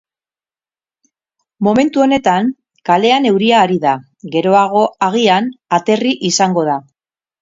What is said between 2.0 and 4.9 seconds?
honetan kalean euria ari da, geroago,